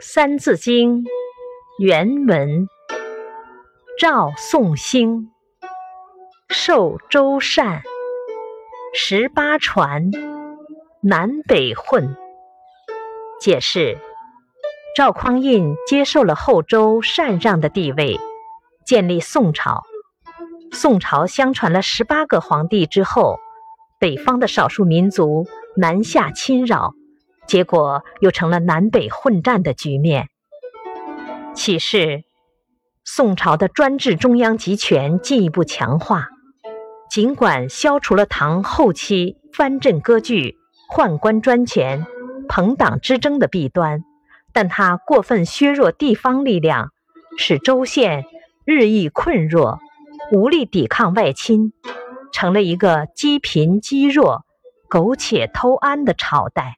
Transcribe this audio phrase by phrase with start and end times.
[0.00, 1.02] 三字经》
[1.80, 2.68] 原文：
[3.98, 5.32] 赵宋兴，
[6.48, 7.82] 受周禅，
[8.94, 10.12] 十八传，
[11.02, 12.14] 南北混。
[13.40, 13.98] 解释：
[14.94, 18.20] 赵匡胤接受了后周禅让的地位，
[18.86, 19.82] 建立宋朝。
[20.70, 23.40] 宋朝相传了十八个皇帝之后，
[23.98, 26.94] 北方的少数民族南下侵扰。
[27.48, 30.28] 结果又成了南北混战的局面。
[31.54, 32.22] 启示：
[33.04, 36.28] 宋朝的专制中央集权进一步强化。
[37.10, 40.58] 尽管消除了唐后期藩镇割据、
[40.94, 42.06] 宦官专权、
[42.48, 44.04] 朋党之争的弊端，
[44.52, 46.92] 但它过分削弱地方力量，
[47.38, 48.26] 使州县
[48.66, 49.78] 日益困弱，
[50.32, 51.72] 无力抵抗外侵，
[52.30, 54.44] 成了一个积贫积弱、
[54.90, 56.74] 苟且偷安的朝代。